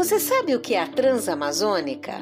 [0.00, 2.14] Você sabe o que é a Transamazônica?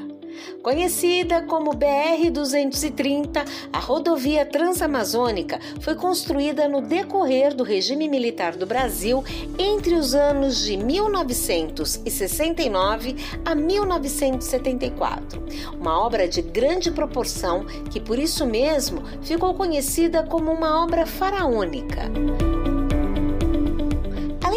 [0.65, 9.22] Conhecida como BR-230, a rodovia transamazônica foi construída no decorrer do regime militar do Brasil
[9.56, 13.14] entre os anos de 1969
[13.45, 15.40] a 1974.
[15.79, 22.10] Uma obra de grande proporção que, por isso mesmo, ficou conhecida como uma obra faraônica.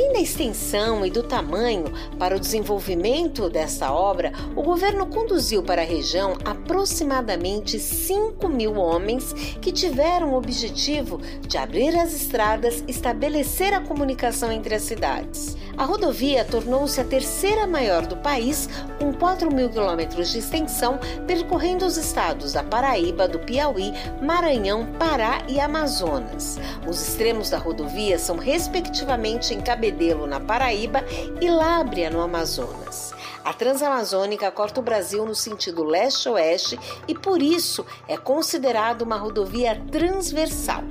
[0.01, 1.85] Além da extensão e do tamanho
[2.17, 9.31] para o desenvolvimento desta obra, o governo conduziu para a região aproximadamente 5 mil homens
[9.61, 15.55] que tiveram o objetivo de abrir as estradas e estabelecer a comunicação entre as cidades.
[15.77, 21.85] A rodovia tornou-se a terceira maior do país, com 4 mil quilômetros de extensão, percorrendo
[21.85, 26.59] os estados da Paraíba, do Piauí, Maranhão, Pará e Amazonas.
[26.88, 29.61] Os extremos da rodovia são, respectivamente, em
[29.91, 31.03] Cabedelo, na Paraíba,
[31.42, 33.14] e Lábrea, no Amazonas.
[33.44, 39.81] A Transamazônica corta o Brasil no sentido leste-oeste e, por isso, é considerada uma rodovia
[39.92, 40.83] transversal.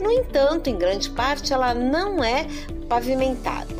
[0.00, 2.46] No entanto, em grande parte, ela não é
[2.88, 3.76] pavimentada.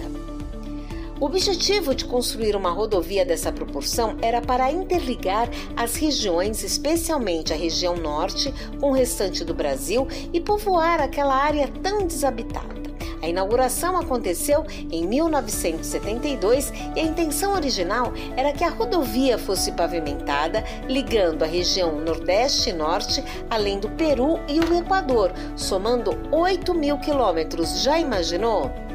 [1.19, 7.57] O objetivo de construir uma rodovia dessa proporção era para interligar as regiões, especialmente a
[7.57, 12.86] região norte, com o restante do Brasil e povoar aquela área tão desabitada.
[13.27, 20.63] A inauguração aconteceu em 1972 e a intenção original era que a rodovia fosse pavimentada,
[20.89, 26.99] ligando a região Nordeste e Norte, além do Peru e o Equador, somando 8 mil
[26.99, 27.83] quilômetros.
[27.83, 28.86] Já imaginou?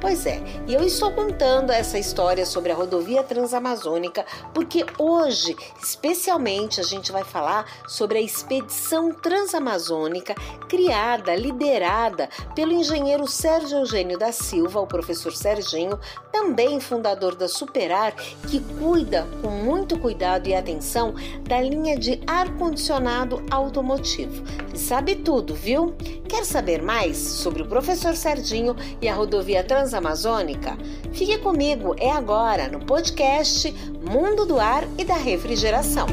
[0.00, 6.80] Pois é, e eu estou contando essa história sobre a rodovia transamazônica porque hoje, especialmente,
[6.80, 10.34] a gente vai falar sobre a expedição transamazônica
[10.70, 16.00] criada, liderada pelo engenheiro Sérgio Eugênio da Silva, o professor Serginho,
[16.32, 18.14] também fundador da Superar,
[18.48, 24.42] que cuida com muito cuidado e atenção da linha de ar-condicionado automotivo.
[24.72, 25.94] E sabe tudo, viu?
[26.26, 29.89] Quer saber mais sobre o professor Serginho e a rodovia transamazônica?
[29.90, 30.78] Transamazônica?
[31.12, 36.06] Fique comigo, é agora no podcast Mundo do Ar e da Refrigeração.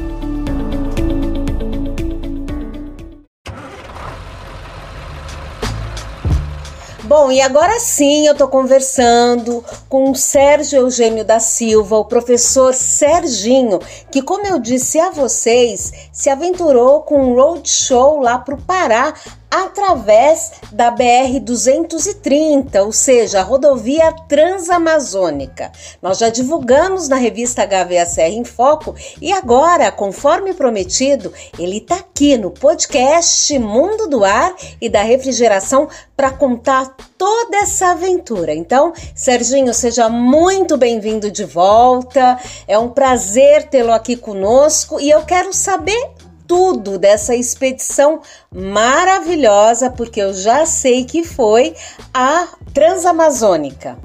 [7.04, 12.74] Bom, e agora sim eu estou conversando com o Sérgio Eugênio da Silva, o professor
[12.74, 13.78] Serginho,
[14.10, 19.14] que, como eu disse a vocês, se aventurou com um roadshow lá para o Pará
[19.50, 25.72] através da BR 230, ou seja, a rodovia transamazônica.
[26.02, 32.36] Nós já divulgamos na revista HVACR em Foco e agora, conforme prometido, ele está aqui
[32.36, 38.54] no podcast Mundo do Ar e da Refrigeração para contar toda essa aventura.
[38.54, 42.38] Então, Serginho, seja muito bem-vindo de volta.
[42.66, 46.17] É um prazer tê-lo aqui conosco e eu quero saber
[46.48, 51.76] tudo dessa expedição maravilhosa, porque eu já sei que foi
[52.12, 53.98] a Transamazônica.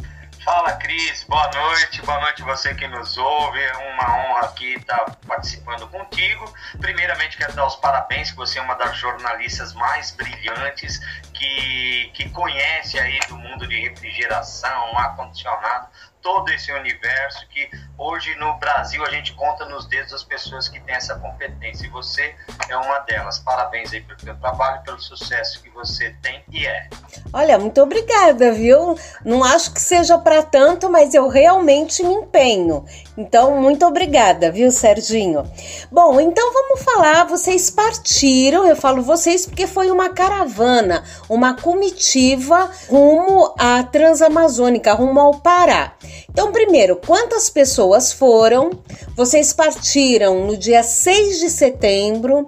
[0.43, 5.15] Fala Cris, boa noite, boa noite você que nos ouve, é uma honra aqui estar
[5.25, 6.53] participando contigo.
[6.81, 10.99] Primeiramente quero dar os parabéns, que você é uma das jornalistas mais brilhantes
[11.33, 15.87] que, que conhece aí do mundo de refrigeração, ar-condicionado,
[16.23, 20.79] todo esse universo que hoje no Brasil a gente conta nos dedos as pessoas que
[20.79, 22.33] têm essa competência e você
[22.69, 23.39] é uma delas.
[23.39, 26.89] Parabéns aí pelo seu trabalho, pelo sucesso que você tem e é.
[27.33, 28.97] Olha, muito obrigada, viu?
[29.25, 32.85] Não acho que seja para tanto, mas eu realmente me empenho.
[33.17, 35.43] Então, muito obrigada, viu, Serginho?
[35.91, 37.25] Bom, então vamos falar.
[37.25, 45.19] Vocês partiram, eu falo vocês porque foi uma caravana, uma comitiva rumo à Transamazônica, rumo
[45.19, 45.93] ao Pará.
[46.29, 48.71] Então, primeiro, quantas pessoas foram?
[49.15, 52.45] Vocês partiram no dia 6 de setembro.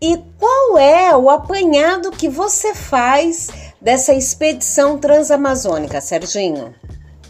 [0.00, 3.48] E qual é o apanhado que você faz
[3.80, 6.74] dessa expedição transamazônica, Serginho?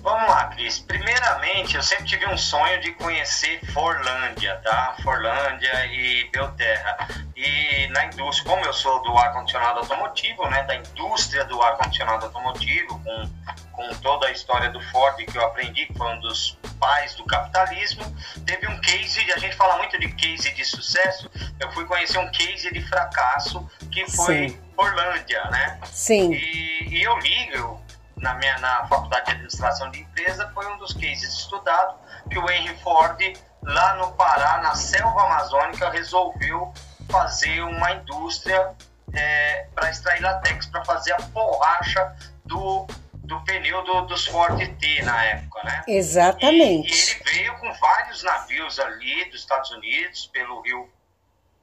[0.04, 0.80] Vamos lá, Cris.
[0.80, 4.94] Primeiramente, eu sempre tive um sonho de conhecer Forlândia, tá?
[5.02, 7.08] Forlândia e Belterra.
[7.34, 10.62] E na indústria, como eu sou do ar-condicionado automotivo, né?
[10.64, 13.30] Da indústria do ar-condicionado automotivo, com,
[13.72, 17.24] com toda a história do Ford que eu aprendi, que foi um dos pais do
[17.24, 18.04] capitalismo,
[18.44, 22.30] teve um case, a gente fala muito de case de sucesso, eu fui conhecer um
[22.30, 24.60] case de fracasso que foi Sim.
[24.76, 25.80] Forlândia, né?
[25.86, 26.34] Sim.
[26.34, 27.83] E, e eu li, eu
[28.24, 31.94] na minha na faculdade de administração de empresa foi um dos cases estudados
[32.30, 33.20] que o Henry Ford
[33.62, 36.72] lá no Pará na selva amazônica resolveu
[37.10, 38.74] fazer uma indústria
[39.12, 42.16] é, para extrair latex para fazer a borracha
[42.46, 45.82] do do pneu do, dos Ford T na época, né?
[45.88, 46.92] Exatamente.
[46.92, 50.92] E, e, ele veio com vários navios ali dos Estados Unidos, pelo rio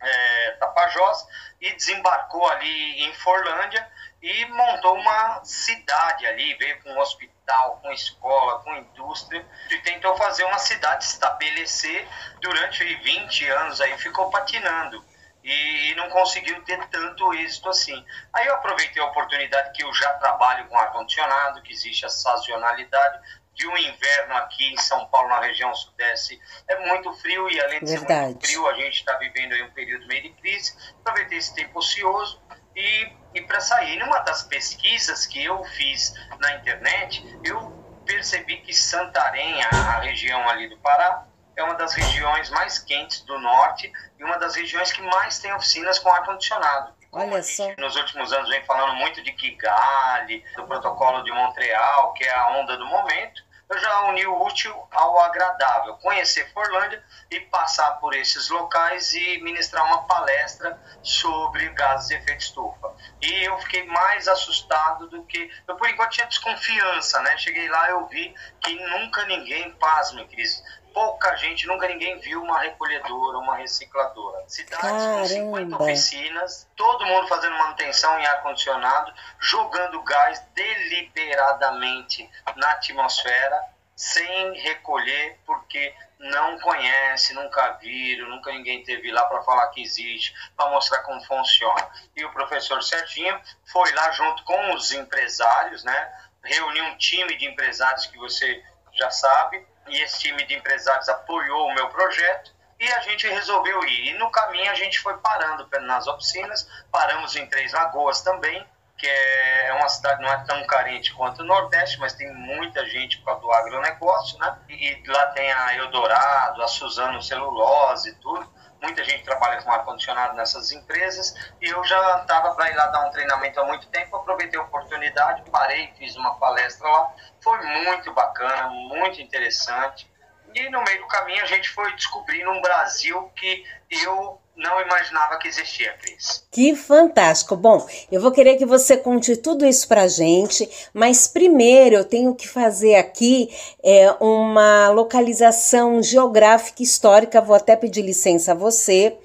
[0.02, 1.24] é, Tapajós,
[1.62, 3.88] e desembarcou ali em Forlândia
[4.22, 10.16] e montou uma cidade ali, veio com um hospital, com escola, com indústria, e tentou
[10.16, 12.08] fazer uma cidade estabelecer
[12.40, 15.04] durante 20 anos aí, ficou patinando
[15.44, 18.06] e, e, não conseguiu ter tanto êxito assim.
[18.32, 23.20] Aí eu aproveitei a oportunidade que eu já trabalho com ar-condicionado, que existe a sazonalidade,
[23.56, 27.80] que o inverno aqui em São Paulo, na região sudeste, é muito frio e além
[27.80, 28.08] de Verdade.
[28.12, 30.76] ser muito frio, a gente está vivendo aí um período meio de crise.
[31.00, 32.40] Aproveitei esse tempo ocioso
[32.76, 33.98] e, e para sair.
[34.00, 40.68] Numa das pesquisas que eu fiz na internet, eu percebi que Santarém, a região ali
[40.68, 41.26] do Pará,
[41.56, 45.54] é uma das regiões mais quentes do norte e uma das regiões que mais tem
[45.54, 46.94] oficinas com ar-condicionado.
[47.12, 47.68] Olha só.
[47.78, 52.58] Nos últimos anos vem falando muito de Kigali, do protocolo de Montreal, que é a
[52.58, 53.44] onda do momento.
[53.72, 57.02] Eu já uni o útil ao agradável, conhecer Forlândia
[57.32, 62.94] e passar por esses locais e ministrar uma palestra sobre gases de efeito estufa.
[63.22, 65.50] E eu fiquei mais assustado do que.
[65.66, 67.38] Eu, por enquanto, tinha desconfiança, né?
[67.38, 70.62] Cheguei lá eu vi que nunca ninguém, pasme, Cris,
[70.94, 74.44] pouca gente, nunca ninguém viu uma recolhedora, uma recicladora.
[74.48, 75.20] Cidades Caramba.
[75.20, 83.62] com 50 oficinas, todo mundo fazendo manutenção em ar-condicionado, jogando gás deliberadamente na atmosfera,
[83.96, 90.34] sem recolher, porque não conhece, nunca viram, nunca ninguém teve lá para falar que existe,
[90.56, 91.88] para mostrar como funciona.
[92.16, 96.14] E o professor Serginho foi lá junto com os empresários, né?
[96.44, 101.68] Reuniu um time de empresários que você já sabe, e esse time de empresários apoiou
[101.68, 104.10] o meu projeto e a gente resolveu ir.
[104.10, 108.66] E no caminho a gente foi parando nas oficinas, paramos em Três Lagoas também,
[108.98, 113.22] que é uma cidade não é tão carente quanto o Nordeste, mas tem muita gente
[113.24, 114.58] causa do agronegócio, né?
[114.70, 120.36] E lá tem a Eldorado, a Suzano Celulose e tudo muita gente trabalha com ar-condicionado
[120.36, 124.16] nessas empresas e eu já estava para ir lá dar um treinamento há muito tempo,
[124.16, 130.10] aproveitei a oportunidade, parei, fiz uma palestra lá, foi muito bacana, muito interessante.
[130.54, 135.38] E no meio do caminho a gente foi descobrindo um Brasil que eu não imaginava
[135.38, 136.44] que existia, Cris.
[136.52, 137.56] Que fantástico!
[137.56, 142.36] Bom, eu vou querer que você conte tudo isso pra gente, mas primeiro eu tenho
[142.36, 143.50] que fazer aqui
[143.84, 149.18] é, uma localização geográfica histórica, vou até pedir licença a você.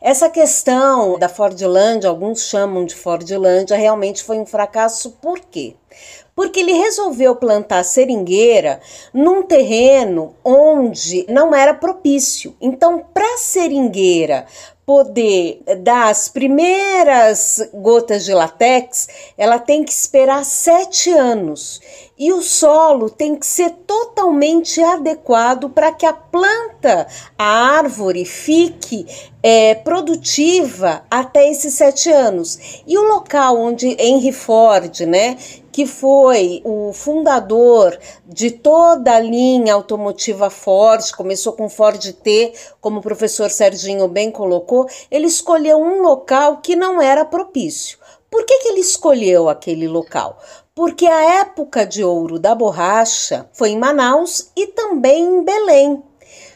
[0.00, 5.76] Essa questão da Fordlândia, alguns chamam de Fordlândia, realmente foi um fracasso, por quê?
[6.34, 8.80] porque ele resolveu plantar seringueira
[9.12, 12.56] num terreno onde não era propício.
[12.60, 14.46] Então, para seringueira
[14.84, 19.08] poder dar as primeiras gotas de latex,
[19.38, 21.80] ela tem que esperar sete anos.
[22.24, 29.04] E o solo tem que ser totalmente adequado para que a planta, a árvore, fique
[29.42, 32.84] é, produtiva até esses sete anos.
[32.86, 35.36] E o local onde Henry Ford, né,
[35.72, 43.00] que foi o fundador de toda a linha automotiva Ford, começou com Ford T, como
[43.00, 47.98] o professor Serginho bem colocou, ele escolheu um local que não era propício.
[48.32, 50.38] Por que, que ele escolheu aquele local?
[50.74, 56.02] Porque a época de ouro da borracha foi em Manaus e também em Belém.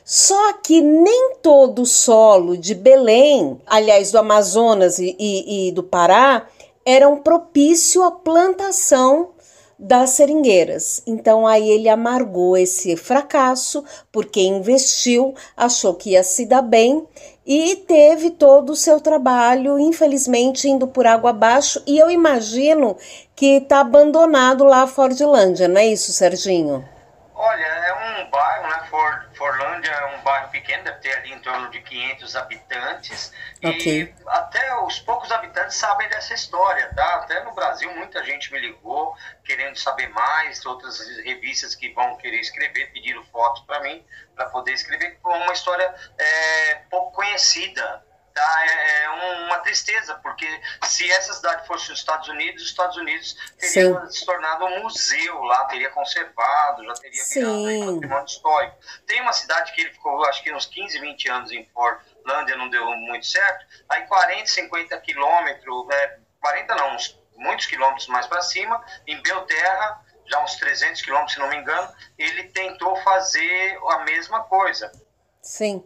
[0.02, 5.82] Só que nem todo o solo de Belém, aliás, do Amazonas e, e, e do
[5.82, 6.46] Pará,
[6.84, 9.32] eram propício à plantação
[9.78, 11.02] das seringueiras.
[11.06, 17.06] Então aí ele amargou esse fracasso porque investiu, achou que ia se dar bem
[17.46, 21.80] e teve todo o seu trabalho, infelizmente, indo por água abaixo.
[21.86, 22.96] E eu imagino
[23.36, 26.88] que está abandonado lá a Fordlândia, não é isso, Serginho?
[27.34, 28.86] Olha, é um bairro, né?
[28.88, 33.32] For, Forlândia é um bairro pequeno, deve ter ali em torno de 500 habitantes.
[33.58, 34.04] Okay.
[34.04, 37.16] E até os poucos habitantes sabem dessa história, tá?
[37.16, 39.14] Até no Brasil muita gente me ligou
[39.44, 44.02] querendo saber mais, outras revistas que vão querer escrever pediram fotos para mim,
[44.34, 45.18] para poder escrever.
[45.22, 48.02] Uma história é, pouco conhecida
[48.36, 48.66] tá?
[48.66, 49.10] É, é
[49.46, 50.46] uma tristeza, porque
[50.84, 54.10] se essa cidade fosse os Estados Unidos, os Estados Unidos teria Sim.
[54.10, 58.76] se tornado um museu lá, teria conservado, já teria virado um patrimônio histórico.
[59.06, 62.68] Tem uma cidade que ele ficou, acho que uns 15, 20 anos em Portlandia, não
[62.68, 68.42] deu muito certo, aí 40, 50 quilômetros, é, 40 não, uns, muitos quilômetros mais para
[68.42, 74.00] cima, em Belterra, já uns 300 quilômetros, se não me engano, ele tentou fazer a
[74.00, 74.92] mesma coisa.
[75.40, 75.82] Sim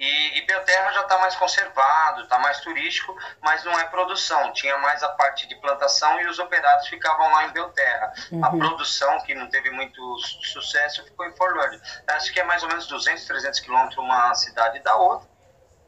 [0.00, 4.50] E, e Belterra já está mais conservado, está mais turístico, mas não é produção.
[4.54, 8.10] Tinha mais a parte de plantação e os operários ficavam lá em Belterra.
[8.32, 8.42] Uhum.
[8.42, 11.78] A produção, que não teve muito sucesso, ficou em Forlândia.
[12.08, 15.28] Acho que é mais ou menos 200, 300 quilômetros uma cidade da outra.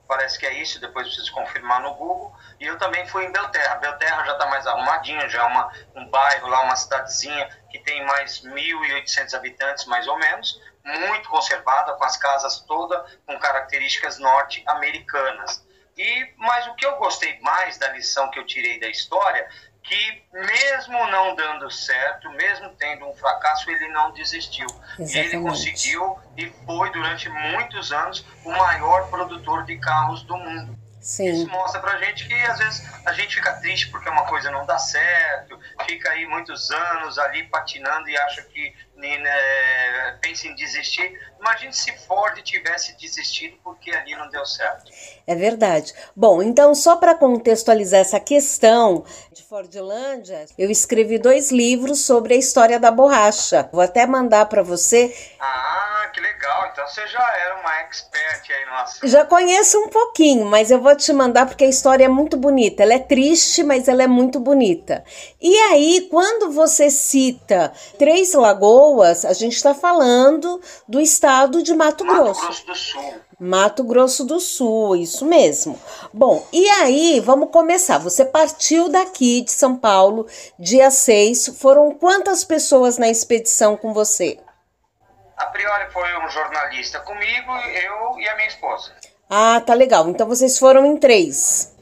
[0.06, 2.36] Parece que é isso, depois preciso confirmar no Google.
[2.60, 3.76] E eu também fui em Belterra.
[3.76, 8.04] Belterra já está mais arrumadinho, já é uma, um bairro lá, uma cidadezinha que tem
[8.04, 15.64] mais 1.800 habitantes, mais ou menos muito conservada, com as casas todas com características norte-americanas.
[15.96, 19.46] E mas o que eu gostei mais da lição que eu tirei da história,
[19.82, 24.66] que mesmo não dando certo, mesmo tendo um fracasso, ele não desistiu.
[24.98, 25.18] Exatamente.
[25.18, 30.81] Ele conseguiu e foi durante muitos anos o maior produtor de carros do mundo.
[31.02, 31.32] Sim.
[31.32, 34.64] Isso mostra pra gente que às vezes a gente fica triste porque uma coisa não
[34.64, 41.12] dá certo, fica aí muitos anos ali patinando e acha que né, pensa em desistir.
[41.40, 44.92] Imagine se Ford tivesse desistido porque ali não deu certo.
[45.26, 45.92] É verdade.
[46.14, 52.36] Bom, então só para contextualizar essa questão de Fordlândia, eu escrevi dois livros sobre a
[52.36, 53.68] história da borracha.
[53.72, 55.12] Vou até mandar para você.
[55.40, 56.68] Ah, que legal.
[56.72, 59.08] Então você já era uma expert aí no assunto.
[59.08, 62.82] Já conheço um pouquinho, mas eu vou te mandar porque a história é muito bonita.
[62.82, 65.04] Ela é triste, mas ela é muito bonita.
[65.40, 72.04] E aí, quando você cita Três Lagoas, a gente está falando do estado de Mato,
[72.04, 72.42] Mato Grosso.
[72.42, 73.14] Grosso do Sul.
[73.40, 75.76] Mato Grosso do Sul, isso mesmo.
[76.12, 77.98] Bom, e aí, vamos começar.
[77.98, 80.26] Você partiu daqui de São Paulo,
[80.56, 81.56] dia 6.
[81.58, 84.38] Foram quantas pessoas na expedição com você?
[85.36, 88.92] A priori foi um jornalista comigo, eu e a minha esposa.
[89.28, 90.08] Ah, tá legal.
[90.08, 91.74] Então vocês foram em três.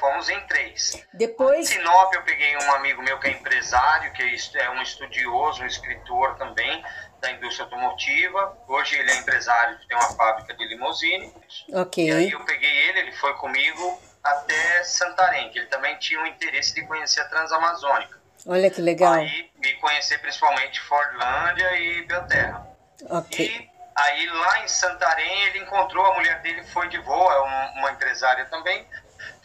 [0.00, 1.06] Fomos em três.
[1.12, 1.70] Depois.
[1.70, 4.22] Em Sinop eu peguei um amigo meu que é empresário, que
[4.58, 6.84] é um estudioso, um escritor também
[7.20, 8.58] da indústria automotiva.
[8.68, 11.32] Hoje ele é empresário, tem uma fábrica de limusine.
[11.72, 12.06] Ok.
[12.06, 16.26] E aí eu peguei ele, ele foi comigo até Santarém, que ele também tinha um
[16.26, 18.13] interesse de conhecer a Transamazônica.
[18.46, 19.14] Olha que legal.
[19.14, 22.66] Aí me conhecer principalmente Fordlândia e Belterra.
[23.10, 23.46] Ok.
[23.46, 27.70] E aí lá em Santarém ele encontrou a mulher dele, foi de voo, é uma,
[27.72, 28.86] uma empresária também,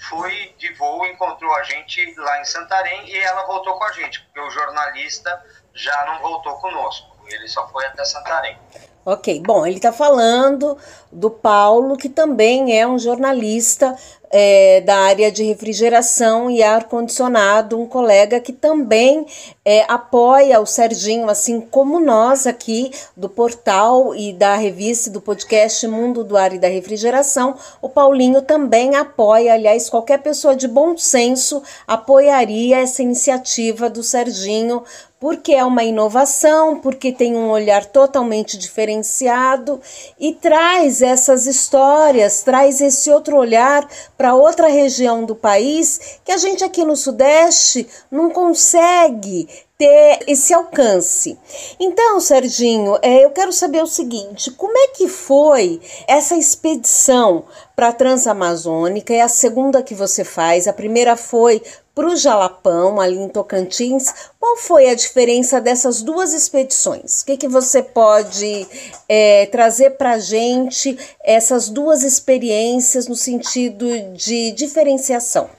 [0.09, 4.21] foi de voo, encontrou a gente lá em Santarém e ela voltou com a gente,
[4.21, 8.57] porque o jornalista já não voltou conosco, ele só foi até Santarém.
[9.05, 10.77] Ok, bom, ele está falando
[11.11, 13.95] do Paulo, que também é um jornalista
[14.31, 19.25] é, da área de refrigeração e ar-condicionado, um colega que também
[19.65, 25.87] é, apoia o Serginho, assim como nós aqui do portal e da revista do podcast
[25.87, 27.55] Mundo do Ar e da Refrigeração.
[27.81, 34.83] O Paulinho também apoia, aliás, qualquer pessoa de bom senso apoiaria essa iniciativa do Serginho
[35.19, 39.81] porque é uma inovação, porque tem um olhar totalmente diferenciado
[40.19, 46.37] e traz essas histórias, traz esse outro olhar para outra região do país que a
[46.37, 49.47] gente aqui no Sudeste não consegue
[49.79, 51.37] ter esse alcance.
[51.79, 57.45] Então, Serginho, é, eu quero saber o seguinte: como é que foi essa expedição
[57.75, 59.13] para a Transamazônica?
[59.13, 60.67] É a segunda que você faz.
[60.67, 61.61] A primeira foi
[61.99, 64.31] para o Jalapão, ali em Tocantins.
[64.39, 67.21] Qual foi a diferença dessas duas expedições?
[67.21, 68.65] O que, que você pode
[69.09, 75.49] é, trazer para a gente essas duas experiências no sentido de diferenciação?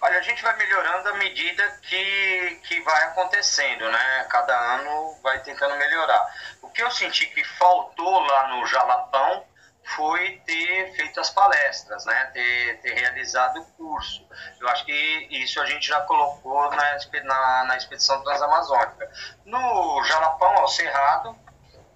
[0.00, 4.26] Olha, a gente vai melhorando à medida que, que vai acontecendo, né?
[4.30, 6.24] Cada ano vai tentando melhorar.
[6.62, 9.42] O que eu senti que faltou lá no Jalapão
[9.94, 12.30] foi ter feito as palestras, né?
[12.32, 14.26] Ter, ter realizado o curso.
[14.60, 19.10] Eu acho que isso a gente já colocou na, na, na expedição transamazônica.
[19.44, 21.36] No Jalapão, ao Cerrado,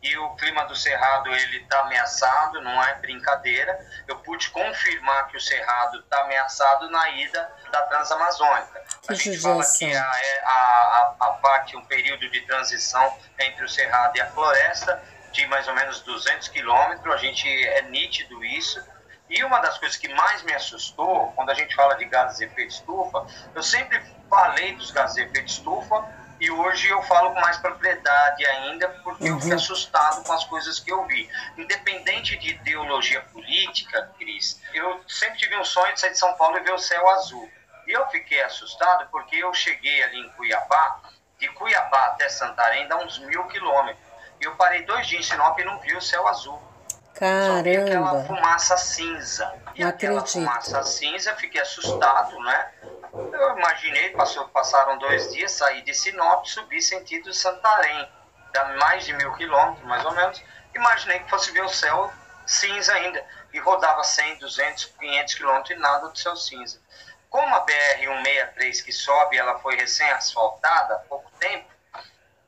[0.02, 3.78] e o clima do Cerrado ele está ameaçado, não é brincadeira.
[4.08, 8.82] Eu pude confirmar que o Cerrado está ameaçado na ida da Transamazônica.
[9.02, 13.16] Que a gente fala que a, é, a, a, a parte, um período de transição
[13.38, 15.00] entre o Cerrado e a floresta
[15.32, 18.82] de mais ou menos 200 quilômetros, a gente é nítido isso.
[19.28, 22.44] E uma das coisas que mais me assustou, quando a gente fala de gases de
[22.44, 26.06] efeito estufa, eu sempre falei dos gases de efeito estufa
[26.38, 29.36] e hoje eu falo com mais propriedade ainda, porque uhum.
[29.36, 31.30] eu fiquei assustado com as coisas que eu vi.
[31.56, 36.58] Independente de ideologia política, Cris, eu sempre tive um sonho de sair de São Paulo
[36.58, 37.48] e ver o céu azul.
[37.86, 41.00] E eu fiquei assustado porque eu cheguei ali em Cuiabá,
[41.38, 44.11] de Cuiabá até Santarém dá uns mil quilômetros.
[44.42, 46.60] E eu parei dois dias em Sinop e não vi o céu azul.
[47.14, 47.58] Caramba!
[47.58, 49.54] Só vi aquela fumaça cinza.
[49.76, 50.44] E não aquela acredito.
[50.44, 52.72] fumaça cinza, fiquei assustado, né?
[53.14, 58.08] Eu imaginei, passou, passaram dois dias, saí de Sinop, subi sentido Santarém,
[58.52, 60.42] dá mais de mil quilômetros, mais ou menos.
[60.74, 62.10] Imaginei que fosse ver o céu
[62.44, 63.24] cinza ainda.
[63.52, 66.80] e rodava 100, 200, 500 quilômetros e nada do céu cinza.
[67.30, 71.71] Como a BR-163 que sobe, ela foi recém-asfaltada há pouco tempo,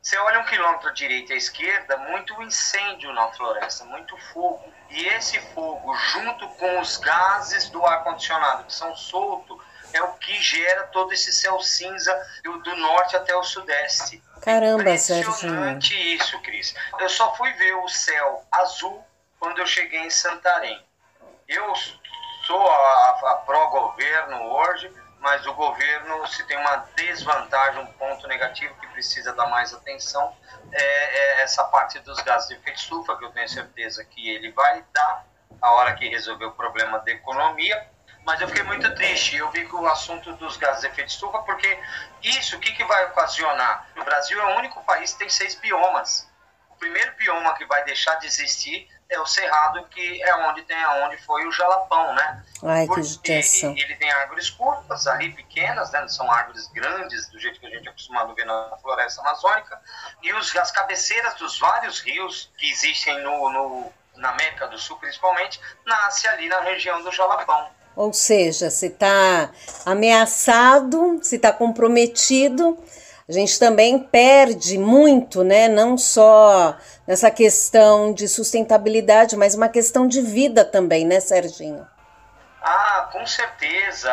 [0.04, 4.70] você olha um quilômetro à direita e à esquerda, muito incêndio na floresta, muito fogo.
[4.90, 9.58] E esse fogo, junto com os gases do ar-condicionado que são soltos,
[9.94, 14.23] é o que gera todo esse céu cinza do norte até o sudeste.
[14.42, 15.23] Caramba, Sérgio.
[15.23, 16.75] Impressionante isso, Cris.
[17.00, 19.02] Eu só fui ver o céu azul
[19.40, 20.84] quando eu cheguei em Santarém.
[21.49, 21.73] Eu
[22.46, 24.92] sou a, a pró-governo hoje,
[25.25, 30.37] mas o governo, se tem uma desvantagem, um ponto negativo que precisa dar mais atenção,
[30.71, 34.52] é, é essa parte dos gases de efeito estufa, que eu tenho certeza que ele
[34.52, 35.25] vai dar
[35.62, 37.88] a hora que resolver o problema da economia.
[38.23, 39.37] Mas eu fiquei muito triste.
[39.37, 41.78] Eu vi que o assunto dos gases de efeito estufa, porque
[42.23, 43.88] isso, o que, que vai ocasionar?
[43.97, 46.31] O Brasil é o único país que tem seis biomas.
[46.69, 50.82] O primeiro bioma que vai deixar de existir é o Cerrado, que é onde tem
[50.82, 52.44] aonde foi o Jalapão, né?
[52.62, 53.70] Ai, que judiação.
[53.76, 56.06] Ele, tem árvores curtas ali, pequenas, né?
[56.08, 59.80] São árvores grandes, do jeito que a gente é acostumado a ver na floresta amazônica.
[60.23, 64.96] E os, as cabeceiras dos vários rios que existem no, no, na América do Sul,
[64.99, 67.68] principalmente, nasce ali na região do Jalapão.
[67.96, 69.50] Ou seja, se está
[69.87, 72.76] ameaçado, se está comprometido,
[73.28, 75.66] a gente também perde muito, né?
[75.66, 76.76] Não só
[77.07, 81.87] nessa questão de sustentabilidade, mas uma questão de vida também, né, Serginho?
[82.66, 84.11] Ah, com certeza.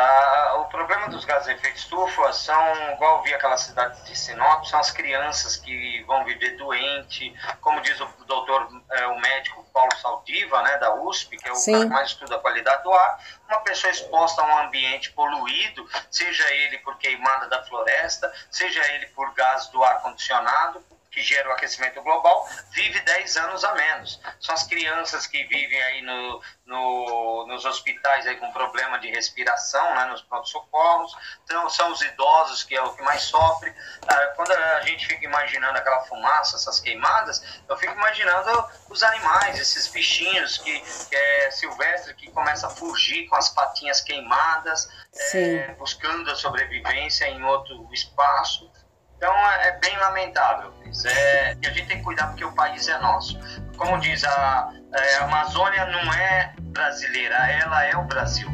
[0.58, 4.66] O problema dos gases de efeito estufa são, igual eu vi aquela cidade de Sinop,
[4.66, 9.96] são as crianças que vão viver doente, como diz o doutor, é, o médico Paulo
[9.96, 11.72] Saldiva, né, da USP, que é o Sim.
[11.72, 15.88] cara que mais estuda a qualidade do ar, uma pessoa exposta a um ambiente poluído,
[16.10, 21.48] seja ele por queimada da floresta, seja ele por gás do ar condicionado, que gera
[21.48, 24.20] o aquecimento global, vive 10 anos a menos.
[24.40, 29.94] São as crianças que vivem aí no, no, nos hospitais aí com problema de respiração,
[29.94, 31.14] né, nos pronto-socorros,
[31.44, 33.72] então, são os idosos que é o que mais sofre.
[34.06, 39.58] Ah, quando a gente fica imaginando aquela fumaça, essas queimadas, eu fico imaginando os animais,
[39.58, 44.88] esses bichinhos que, que é silvestre que começa a fugir com as patinhas queimadas,
[45.34, 48.70] é, buscando a sobrevivência em outro espaço.
[49.16, 50.72] Então é, é bem lamentável.
[51.04, 53.38] É, e a gente tem que cuidar porque o país é nosso.
[53.76, 58.48] Como diz, a, é, a Amazônia não é brasileira, ela é o Brasil.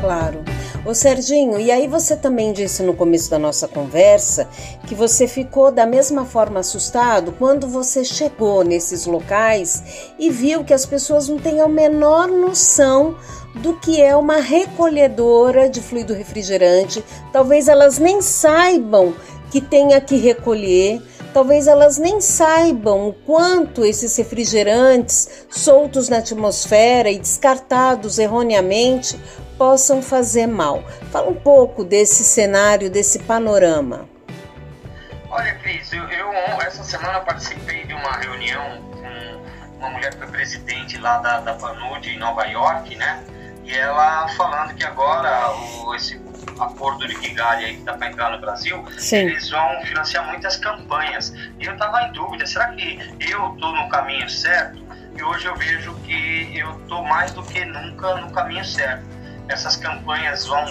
[0.00, 0.44] Claro.
[0.84, 4.46] Ô Serginho, e aí você também disse no começo da nossa conversa
[4.86, 10.74] que você ficou da mesma forma assustado quando você chegou nesses locais e viu que
[10.74, 13.16] as pessoas não têm a menor noção
[13.54, 17.04] do que é uma recolhedora de fluido refrigerante.
[17.32, 19.14] Talvez elas nem saibam
[19.50, 21.00] que tenha que recolher,
[21.32, 29.18] talvez elas nem saibam o quanto esses refrigerantes soltos na atmosfera e descartados erroneamente
[29.56, 30.82] possam fazer mal.
[31.12, 34.08] Fala um pouco desse cenário, desse panorama.
[35.30, 40.28] Olha, Cris, eu, eu essa semana participei de uma reunião com uma mulher que foi
[40.28, 43.22] presidente lá da, da PNUD em Nova York, né?
[43.64, 46.20] E ela falando que agora o, esse
[46.60, 49.16] acordo de Kigali aí que está para entrar no Brasil, Sim.
[49.16, 51.32] eles vão financiar muitas campanhas.
[51.58, 54.84] E eu estava em dúvida, será que eu estou no caminho certo?
[55.16, 59.04] E hoje eu vejo que eu estou mais do que nunca no caminho certo.
[59.48, 60.64] Essas campanhas vão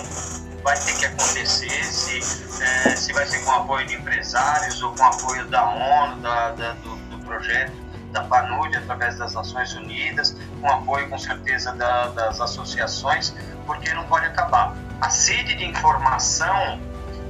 [0.63, 5.03] vai ter que acontecer, se, é, se vai ser com apoio de empresários ou com
[5.03, 7.82] apoio da ONU, da, da do, do projeto
[8.13, 14.05] da PNUD, através das Nações Unidas, com apoio, com certeza, da, das associações, porque não
[14.05, 14.77] pode acabar.
[15.01, 16.79] A sede de informação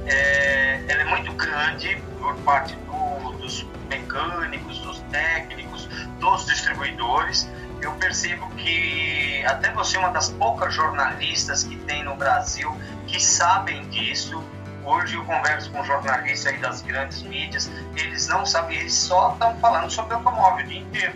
[0.06, 5.86] é, ela é muito grande por parte do, dos mecânicos, dos técnicos,
[6.20, 7.50] dos distribuidores.
[7.80, 12.74] Eu percebo que até você é uma das poucas jornalistas que tem no Brasil
[13.06, 14.42] que sabem disso,
[14.84, 19.56] Hoje eu converso com jornalistas aí das grandes mídias, eles não sabem, eles só estão
[19.56, 21.14] falando sobre automóvel o dia inteiro.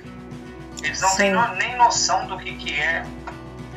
[0.83, 1.17] Eles não Sim.
[1.17, 3.05] têm no, nem noção do que, que é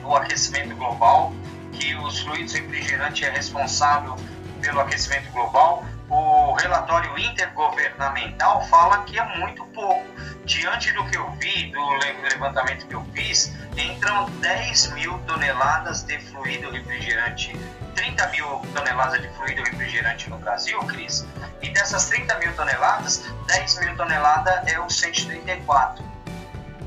[0.04, 1.34] o aquecimento global,
[1.73, 4.15] que os fluidos refrigerantes é responsável
[4.62, 5.84] pelo aquecimento global.
[6.10, 10.06] O relatório intergovernamental fala que é muito pouco.
[10.45, 16.19] Diante do que eu vi, do levantamento que eu fiz, entram 10 mil toneladas de
[16.19, 17.56] fluido refrigerante
[17.95, 21.25] 30 mil toneladas de fluido refrigerante no Brasil, Cris,
[21.62, 26.04] e dessas 30 mil toneladas, 10 mil toneladas é o 134.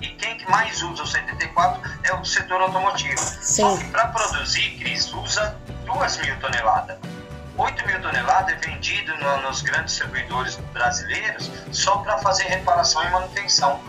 [0.01, 3.19] E quem que mais usa o 134 é o setor automotivo.
[3.19, 3.63] Sim.
[3.63, 6.99] Só que para produzir, Cris, usa 2 mil toneladas.
[7.57, 13.11] 8 mil toneladas é vendido no, nos grandes servidores brasileiros só para fazer reparação e
[13.11, 13.81] manutenção.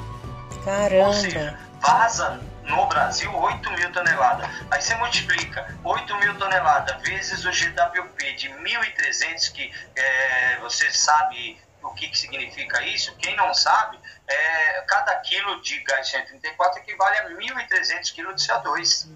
[0.63, 1.07] Caramba!
[1.07, 4.49] Ou seja, vaza no Brasil 8 mil toneladas.
[4.71, 11.61] Aí você multiplica 8 mil toneladas vezes o GWP de 1.300, que é, você sabe
[11.81, 13.15] o que, que significa isso.
[13.17, 19.07] Quem não sabe, é, cada quilo de gás 134 equivale a 1.300 quilos de CO2.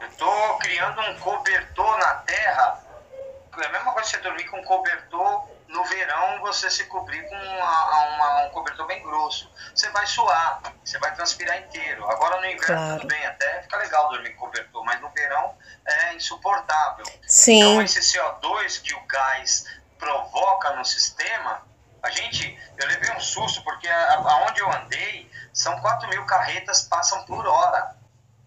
[0.00, 2.80] Eu estou criando um cobertor na terra.
[3.56, 7.22] É a mesma coisa que você dormir com um cobertor no verão, você se cobrir
[7.28, 9.50] com uma, uma, um cobertor bem grosso.
[9.74, 12.08] Você vai suar, você vai transpirar inteiro.
[12.10, 13.00] Agora no inverno, claro.
[13.00, 15.56] tudo bem, até fica legal dormir com cobertor, mas no verão
[15.86, 17.04] é insuportável.
[17.26, 17.60] Sim.
[17.60, 19.66] Então, esse CO2 que o gás
[19.98, 21.62] provoca no sistema,
[22.02, 27.24] a gente, eu levei um susto, porque aonde eu andei, são 4 mil carretas passam
[27.24, 27.96] por hora.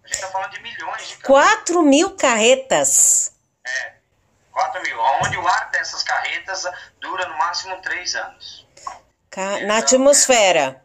[0.02, 1.26] A gente está falando de milhões de carretas.
[1.26, 3.37] 4 mil carretas?
[4.58, 5.00] É, 4 mil.
[5.22, 6.66] Onde o ar dessas carretas
[7.00, 8.66] dura no máximo 3 anos.
[9.30, 9.60] Ca...
[9.60, 10.84] Na atmosfera.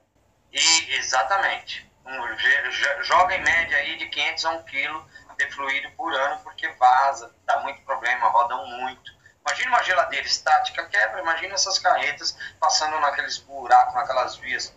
[0.52, 1.92] E, exatamente.
[2.06, 5.08] Um, joga em média aí de 500 a 1 quilo
[5.38, 9.12] de fluido por ano, porque vaza, dá muito problema, rodam muito.
[9.46, 14.74] Imagina uma geladeira estática quebra, imagina essas carretas passando naqueles buracos, naquelas vias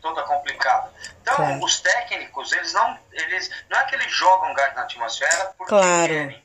[0.00, 0.90] toda complicada.
[1.20, 1.64] Então, claro.
[1.64, 6.08] os técnicos, eles não, eles não é que eles jogam gás na atmosfera porque claro.
[6.08, 6.44] querem.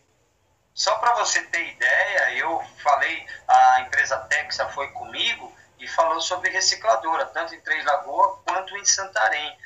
[0.80, 6.52] Só para você ter ideia, eu falei, a empresa Texa foi comigo e falou sobre
[6.52, 9.58] recicladora, tanto em Três Lagoas quanto em Santarém.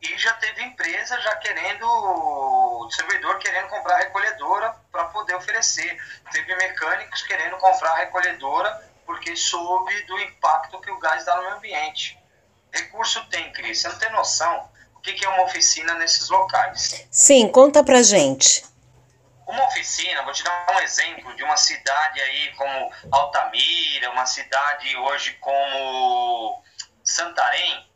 [0.00, 6.00] E já teve empresa já querendo, distribuidor querendo comprar recolhedora para poder oferecer.
[6.30, 11.56] Teve mecânicos querendo comprar recolhedora porque soube do impacto que o gás dá no meio
[11.56, 12.16] ambiente.
[12.72, 13.80] Recurso tem, Cris.
[13.80, 17.08] Você não tem noção o que é uma oficina nesses locais.
[17.10, 18.72] Sim, conta pra gente.
[19.46, 24.96] Uma oficina, vou te dar um exemplo de uma cidade aí como Altamira, uma cidade
[24.96, 26.62] hoje como
[27.02, 27.86] Santarém,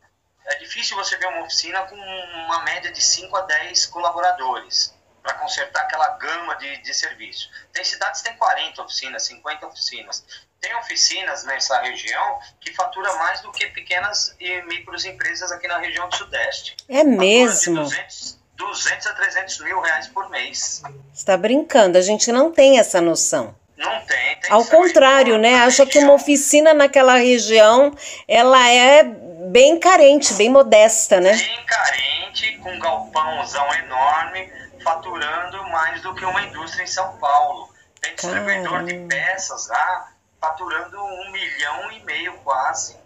[0.49, 5.35] é difícil você ver uma oficina com uma média de 5 a 10 colaboradores para
[5.35, 7.49] consertar aquela gama de, de serviço.
[7.71, 10.25] Tem cidades que têm 40 oficinas, 50 oficinas.
[10.59, 15.77] Tem oficinas nessa região que fatura mais do que pequenas e micros empresas aqui na
[15.77, 16.75] região do Sudeste.
[16.89, 17.75] É mesmo?
[17.75, 20.83] 200, 200 a 300 mil reais por mês.
[21.13, 23.55] está brincando, a gente não tem essa noção.
[23.77, 24.35] Não tem.
[24.41, 25.55] tem Ao contrário, né?
[25.61, 27.95] Acha que uma oficina naquela região,
[28.27, 31.31] ela é bem carente, bem modesta, né?
[31.31, 34.51] Bem carente, com um galpãozão enorme,
[34.83, 37.69] faturando mais do que uma indústria em São Paulo.
[38.01, 42.97] Tem distribuidor de peças lá, faturando um milhão e meio quase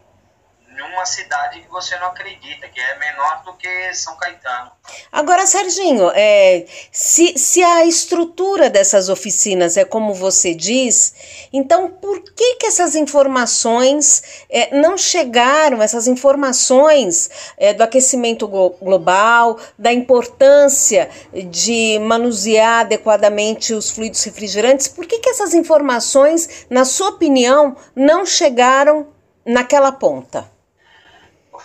[0.78, 4.72] numa cidade que você não acredita, que é menor do que São Caetano.
[5.12, 12.22] Agora, Serginho, é, se, se a estrutura dessas oficinas é como você diz, então por
[12.22, 21.10] que, que essas informações é, não chegaram, essas informações é, do aquecimento global, da importância
[21.34, 28.26] de manusear adequadamente os fluidos refrigerantes, por que, que essas informações, na sua opinião, não
[28.26, 29.08] chegaram
[29.46, 30.53] naquela ponta?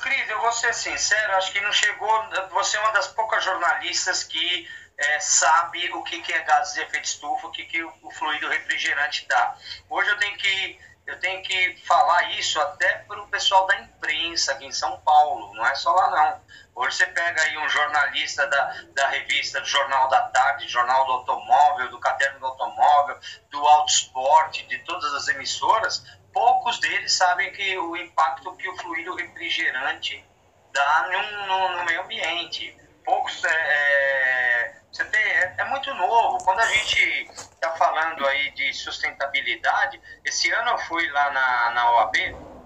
[0.09, 2.25] Cris, eu vou ser sincero, acho que não chegou.
[2.53, 4.67] Você é uma das poucas jornalistas que
[4.97, 8.49] é, sabe o que, que é gases de efeito estufa, o que, que o, fluido
[8.49, 9.55] refrigerante dá.
[9.91, 14.53] Hoje eu tenho que, eu tenho que falar isso até para o pessoal da imprensa
[14.53, 16.49] aqui em São Paulo, não é só lá não.
[16.75, 21.13] Hoje você pega aí um jornalista da, da revista do Jornal da Tarde, Jornal do
[21.13, 23.19] Automóvel, do Caderno do Automóvel,
[23.51, 26.03] do Auto Esporte, de todas as emissoras,
[26.39, 30.25] poucos deles sabem que o impacto que o fluido refrigerante
[30.73, 32.77] dá no, no, no meio ambiente.
[33.05, 36.39] Poucos é, é, você tem, é, é, muito novo.
[36.45, 41.91] Quando a gente está falando aí de sustentabilidade, esse ano eu fui lá na, na
[41.91, 42.15] OAB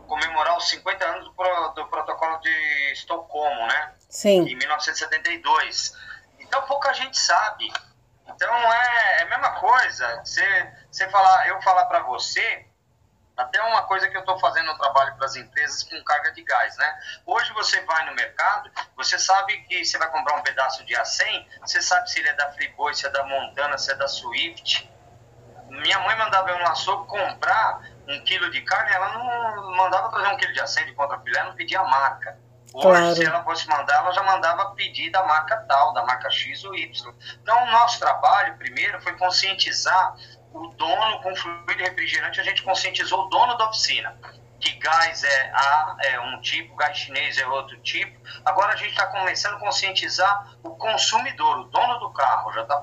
[0.06, 3.94] comemorar os 50 anos do, pro, do protocolo de Estocolmo, né?
[4.11, 4.46] Sim.
[4.48, 5.94] Em 1972.
[6.40, 7.72] Então pouca gente sabe.
[8.28, 10.20] Então é, é a mesma coisa.
[10.22, 12.70] Você, você falar, eu falar para você
[13.42, 16.42] até uma coisa que eu estou fazendo no trabalho para as empresas com carga de
[16.42, 17.00] gás, né?
[17.26, 21.46] Hoje você vai no mercado, você sabe que você vai comprar um pedaço de A100,
[21.61, 24.90] você sabe se ele é da Friboi, se é da Montana, se é da Swift.
[25.68, 30.28] Minha mãe mandava eu no açougue comprar um quilo de carne, ela não mandava trazer
[30.28, 32.38] um quilo de A100 de contrafilé, não pedia a marca.
[32.74, 33.14] Hoje, claro.
[33.16, 36.74] se ela fosse mandar, ela já mandava pedir da marca tal, da marca X ou
[36.74, 37.14] Y.
[37.42, 40.14] Então, o nosso trabalho, primeiro, foi conscientizar
[40.52, 44.16] o dono com fluido refrigerante, a gente conscientizou o dono da oficina
[44.62, 48.16] que gás é, A, é um tipo, gás chinês é outro tipo.
[48.44, 52.80] Agora a gente está começando a conscientizar o consumidor, o dono do carro, já está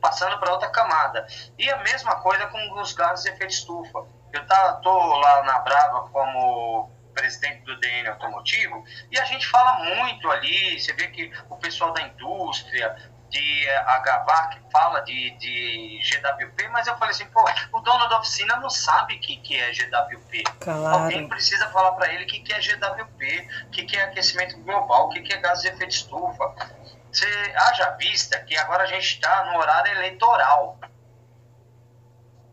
[0.00, 1.24] passando para outra camada.
[1.56, 4.04] E a mesma coisa com os gases de efeito estufa.
[4.32, 9.84] Eu tá, tô lá na Brava como presidente do DN Automotivo e a gente fala
[9.96, 12.96] muito ali, você vê que o pessoal da indústria,
[13.30, 18.56] de HVAC fala de, de GWP, mas eu falei assim, pô, o dono da oficina
[18.56, 20.42] não sabe o que, que é GWP.
[20.60, 21.04] Claro.
[21.04, 24.58] Alguém precisa falar para ele o que, que é GWP, o que, que é aquecimento
[24.58, 26.54] global, o que, que é gás de efeito estufa.
[27.12, 30.78] Você haja vista que agora a gente está no horário eleitoral.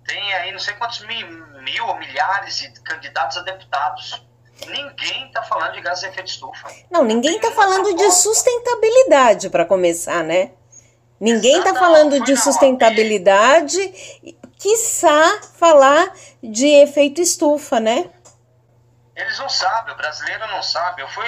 [0.05, 1.27] Tem aí não sei quantos mil,
[1.61, 4.25] mil ou milhares de candidatos a deputados.
[4.65, 6.67] Ninguém está falando de gás de efeito estufa.
[6.89, 10.51] Não, ninguém está falando de sustentabilidade para começar, né?
[11.19, 13.79] Ninguém está falando de sustentabilidade,
[14.59, 16.11] quiçá falar
[16.43, 18.09] de efeito estufa, né?
[19.15, 21.01] Eles não sabem, o brasileiro não sabe.
[21.01, 21.25] Eu fui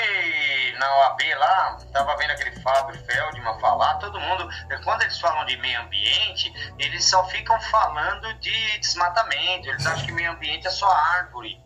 [0.77, 4.47] na OAB lá, tava vendo aquele Fábio Feldman falar, todo mundo,
[4.83, 10.11] quando eles falam de meio ambiente, eles só ficam falando de desmatamento, eles acham que
[10.11, 11.59] meio ambiente é só árvore.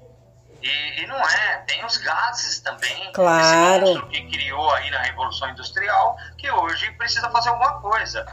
[0.64, 3.12] E, e, não é, tem os gases também.
[3.12, 3.86] Claro.
[3.86, 8.26] Esse que criou aí na Revolução Industrial, que hoje precisa fazer alguma coisa.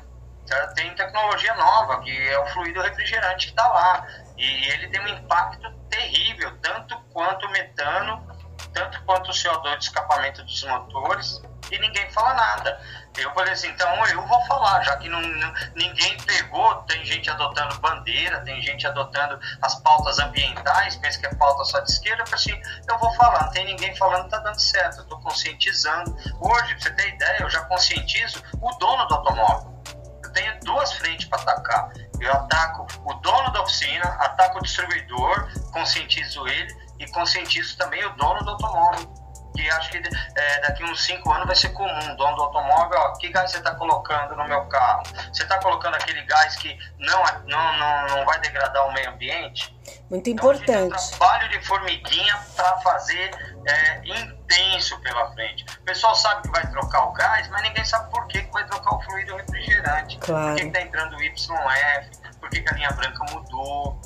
[0.76, 4.06] Tem tecnologia nova, que é o fluido refrigerante que está lá.
[4.38, 8.24] E ele tem um impacto terrível, tanto quanto o metano,
[8.72, 12.80] tanto quanto o CO2 de escapamento dos motores, e ninguém fala nada.
[13.16, 17.28] Eu falei assim, então eu vou falar, já que não, não, ninguém pegou, tem gente
[17.28, 22.22] adotando bandeira, tem gente adotando as pautas ambientais, pensa que é pauta só de esquerda,
[22.22, 25.20] eu falei assim, eu vou falar, não tem ninguém falando, tá dando certo, eu estou
[25.20, 26.16] conscientizando.
[26.40, 29.82] Hoje, pra você ter ideia, eu já conscientizo o dono do automóvel.
[30.22, 31.90] Eu tenho duas frentes para atacar.
[32.20, 38.16] Eu ataco o dono da oficina, ataco o distribuidor, conscientizo ele e conscientizo também o
[38.16, 39.19] dono do automóvel
[39.52, 43.12] que acho que é, daqui uns 5 anos vai ser comum, dono do automóvel, ó,
[43.18, 45.02] que gás você está colocando no meu carro?
[45.32, 49.74] Você está colocando aquele gás que não, não, não, não vai degradar o meio ambiente?
[50.10, 50.70] Muito importante.
[50.70, 53.30] Então, gente tem um trabalho de formiguinha para fazer
[53.66, 55.64] é, intenso pela frente.
[55.80, 58.66] O pessoal sabe que vai trocar o gás, mas ninguém sabe por que, que vai
[58.66, 60.18] trocar o fluido refrigerante.
[60.18, 60.48] Claro.
[60.48, 62.10] Por que está entrando o YF,
[62.40, 64.00] por que, que a linha branca mudou.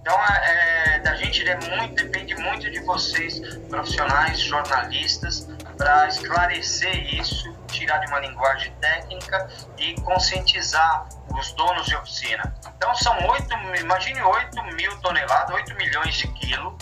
[0.00, 7.14] Então, é, é, da gente é muito, depende muito de vocês, profissionais, jornalistas, para esclarecer
[7.14, 11.06] isso, tirar de uma linguagem técnica e conscientizar
[11.38, 12.54] os donos de oficina.
[12.76, 13.46] Então, são 8,
[13.80, 16.74] imagine 8 mil toneladas, 8 milhões de quilos.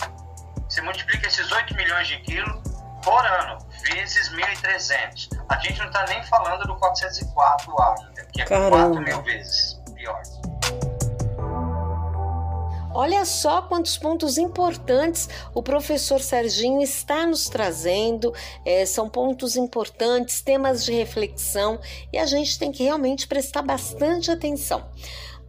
[0.67, 2.61] Você multiplica esses 8 milhões de quilos
[3.03, 5.29] por ano, vezes 1.300.
[5.49, 8.77] A gente não está nem falando do 404 ainda, que é Caramba.
[8.77, 10.21] 4 mil vezes pior.
[13.01, 18.33] Olha só quantos pontos importantes o professor Serginho está nos trazendo.
[18.65, 21.79] É, são pontos importantes, temas de reflexão
[22.11, 24.85] e a gente tem que realmente prestar bastante atenção.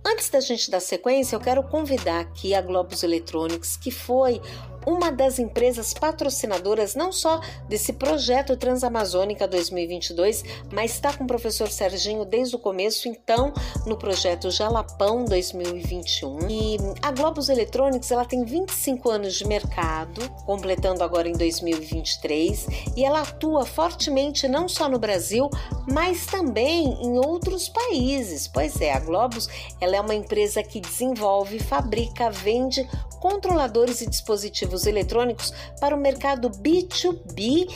[0.07, 4.41] Antes da gente dar sequência, eu quero convidar aqui a Globus Electronics, que foi
[4.87, 11.69] uma das empresas patrocinadoras não só desse projeto Transamazônica 2022, mas está com o professor
[11.69, 13.53] Serginho desde o começo, então,
[13.87, 16.49] no projeto Jalapão 2021.
[16.49, 22.67] E a Globus Electronics, ela tem 25 anos de mercado, completando agora em 2023,
[22.97, 25.51] e ela atua fortemente não só no Brasil,
[25.91, 28.49] mas também em outros países.
[28.49, 29.49] Pois é, a Globus,
[29.81, 32.89] ela é uma empresa que desenvolve, fabrica, vende
[33.21, 37.69] controladores e dispositivos eletrônicos para o mercado B2B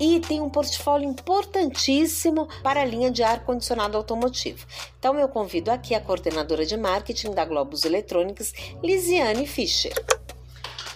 [0.00, 4.66] e tem um portfólio importantíssimo para a linha de ar-condicionado automotivo.
[4.98, 9.92] Então, eu convido aqui a coordenadora de marketing da Globus Eletrônicas, Lisiane Fischer.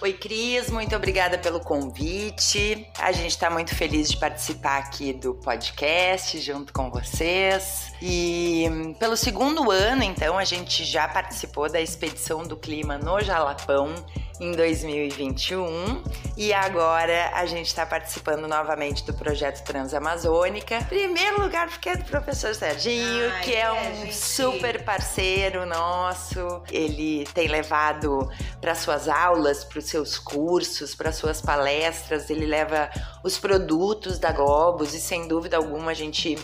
[0.01, 2.85] Oi, Cris, muito obrigada pelo convite.
[2.99, 7.93] A gente está muito feliz de participar aqui do podcast junto com vocês.
[8.01, 8.65] E
[8.99, 13.95] pelo segundo ano, então, a gente já participou da expedição do clima no Jalapão
[14.39, 16.03] em 2021
[16.37, 20.83] e agora a gente está participando novamente do projeto Transamazônica.
[20.89, 24.15] Primeiro lugar porque é do professor Serginho, Ai, que é, é um gente.
[24.15, 26.61] super parceiro nosso.
[26.71, 32.89] Ele tem levado para suas aulas, para os seus cursos, para suas palestras, ele leva
[33.23, 36.37] os produtos da Globus e sem dúvida alguma a gente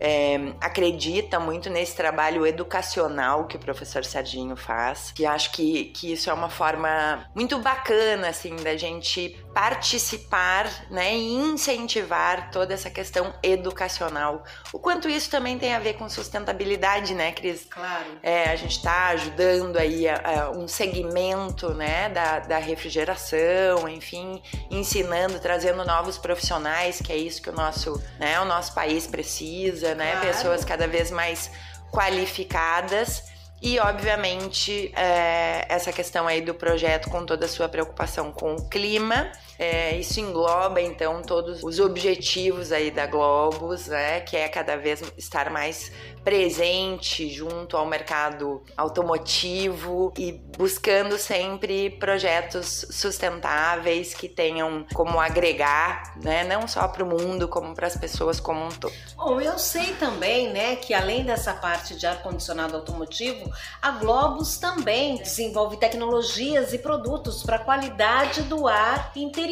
[0.00, 6.12] é, acredita muito nesse trabalho educacional que o professor Serginho faz e acho que, que
[6.12, 12.88] isso é uma forma muito bacana assim da gente participar né, e incentivar toda essa
[12.88, 14.42] questão educacional.
[14.72, 17.66] O quanto isso também tem a ver com sustentabilidade, né, Cris?
[17.68, 18.06] Claro.
[18.22, 24.42] É, a gente está ajudando aí a, a um segmento né, da, da refrigeração, enfim,
[24.70, 29.94] ensinando, trazendo novos profissionais, que é isso que o nosso, né, o nosso país precisa,
[29.94, 30.12] né?
[30.12, 30.26] Claro.
[30.26, 31.50] Pessoas cada vez mais
[31.92, 33.35] qualificadas
[33.66, 38.68] e, obviamente, é, essa questão aí do projeto com toda a sua preocupação com o
[38.68, 39.32] clima.
[39.58, 44.20] É, isso engloba, então, todos os objetivos aí da Globus, né?
[44.20, 45.90] Que é cada vez estar mais
[46.26, 56.42] presente junto ao mercado automotivo e buscando sempre projetos sustentáveis que tenham como agregar, né,
[56.42, 58.92] não só para o mundo, como para as pessoas como um todo.
[59.14, 63.48] Bom, eu sei também, né, que além dessa parte de ar condicionado automotivo,
[63.80, 69.45] a Globus também desenvolve tecnologias e produtos para a qualidade do ar interior.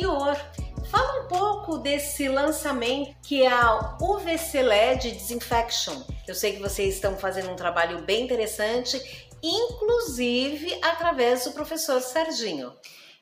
[0.90, 6.02] Fala um pouco desse lançamento que é a UVC LED Disinfection.
[6.26, 9.00] Eu sei que vocês estão fazendo um trabalho bem interessante,
[9.42, 12.72] inclusive através do professor Serginho.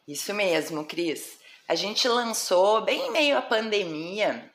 [0.09, 1.39] Isso mesmo, Cris.
[1.69, 4.52] A gente lançou bem em meio à pandemia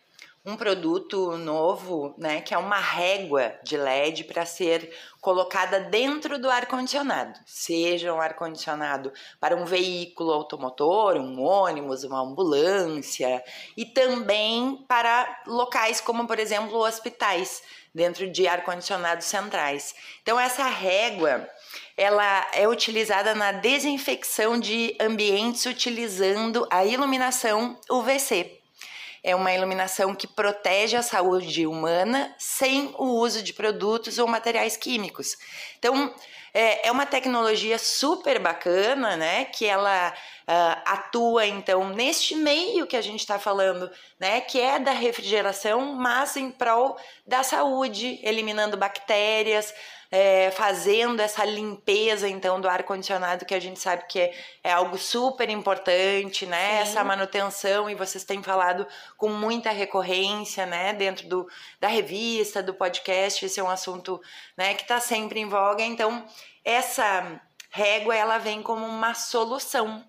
[0.48, 6.50] um produto novo, né, que é uma régua de LED para ser colocada dentro do
[6.50, 13.44] ar condicionado, seja um ar condicionado para um veículo automotor, um ônibus, uma ambulância
[13.76, 17.62] e também para locais como, por exemplo, hospitais
[17.94, 19.94] dentro de ar condicionado centrais.
[20.22, 21.46] Então essa régua
[21.98, 28.62] ela é utilizada na desinfecção de ambientes utilizando a iluminação UVC
[29.28, 34.78] é uma iluminação que protege a saúde humana sem o uso de produtos ou materiais
[34.78, 35.36] químicos.
[35.78, 36.16] Então,
[36.54, 39.44] é, é uma tecnologia super bacana, né?
[39.44, 44.40] Que ela uh, atua, então, neste meio que a gente está falando, né?
[44.40, 49.74] Que é da refrigeração, mas em prol da saúde, eliminando bactérias,
[50.12, 54.72] é, fazendo essa limpeza então do ar condicionado que a gente sabe que é, é
[54.72, 56.78] algo super importante, né?
[56.78, 56.82] Sim.
[56.82, 60.94] Essa manutenção e vocês têm falado com muita recorrência, né?
[60.94, 61.48] Dentro do,
[61.80, 64.22] da revista, do podcast, esse é um assunto,
[64.58, 64.74] né?
[64.74, 65.84] Que está sempre em voga.
[65.84, 66.26] Então
[66.64, 70.04] essa régua ela vem como uma solução,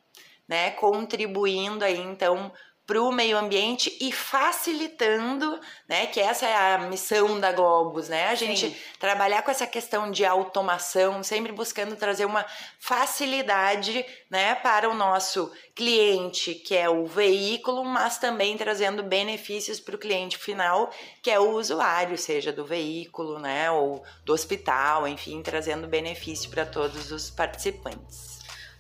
[0.47, 0.71] né?
[0.73, 2.53] Contribuindo aí então
[2.89, 8.29] para o meio ambiente e facilitando, né, que essa é a missão da Globus, né,
[8.29, 8.77] a gente Sim.
[8.99, 12.47] trabalhar com essa questão de automação, sempre buscando trazer uma
[12.81, 19.95] facilidade, né, para o nosso cliente, que é o veículo, mas também trazendo benefícios para
[19.95, 20.91] o cliente final,
[21.23, 26.65] que é o usuário, seja do veículo, né, ou do hospital, enfim, trazendo benefício para
[26.65, 28.28] todos os participantes.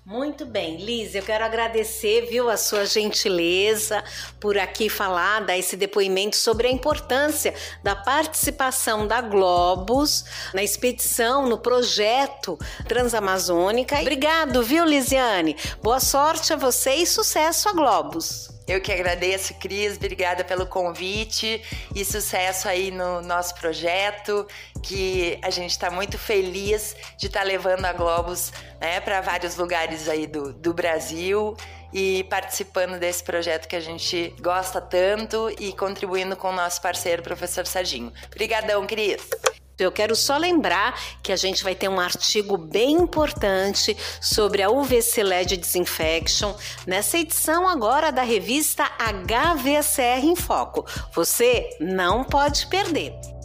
[0.08, 4.02] Muito bem, Liz, eu quero agradecer, viu, a sua gentileza
[4.40, 11.46] por aqui falar, dar esse depoimento sobre a importância da participação da Globus na expedição,
[11.46, 14.00] no projeto Transamazônica.
[14.00, 15.54] Obrigado, viu, Lisiane?
[15.82, 18.47] Boa sorte a você e sucesso a Globus.
[18.68, 19.96] Eu que agradeço, Cris.
[19.96, 21.62] Obrigada pelo convite
[21.94, 24.46] e sucesso aí no nosso projeto,
[24.82, 29.56] que a gente está muito feliz de estar tá levando a Globos né, para vários
[29.56, 31.56] lugares aí do, do Brasil
[31.94, 37.22] e participando desse projeto que a gente gosta tanto e contribuindo com o nosso parceiro,
[37.22, 38.12] professor Serginho.
[38.26, 39.30] Obrigadão, Cris.
[39.78, 44.70] Eu quero só lembrar que a gente vai ter um artigo bem importante sobre a
[44.70, 46.54] UVC LED Disinfection
[46.86, 50.84] nessa edição agora da revista HVCR em Foco.
[51.14, 53.37] Você não pode perder.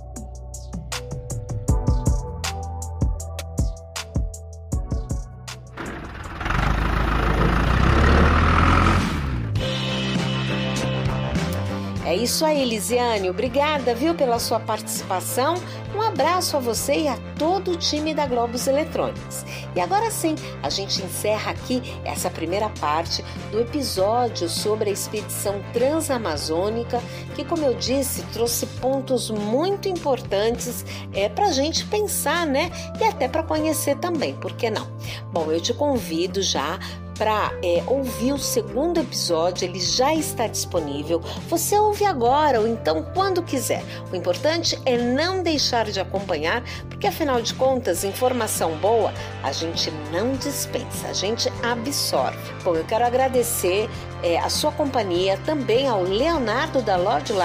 [12.13, 13.27] É isso aí, Elisiane.
[13.27, 15.55] Obrigada, viu, pela sua participação.
[15.95, 19.43] Um abraço a você e a todo o time da Globos Eletrônicos.
[19.75, 25.59] E agora sim, a gente encerra aqui essa primeira parte do episódio sobre a expedição
[25.73, 27.01] transamazônica,
[27.33, 32.71] que, como eu disse, trouxe pontos muito importantes é, para a gente pensar, né?
[33.01, 34.87] E até para conhecer também, por que não?
[35.31, 36.77] Bom, eu te convido já
[37.23, 41.21] para é, ouvir o segundo episódio, ele já está disponível.
[41.47, 43.81] Você ouve agora ou então quando quiser.
[44.11, 49.89] O importante é não deixar de acompanhar, porque afinal de contas, informação boa a gente
[50.11, 52.37] não dispensa, a gente absorve.
[52.61, 53.89] Bom, eu quero agradecer
[54.21, 57.41] é, a sua companhia, também ao Leonardo da Lord Lab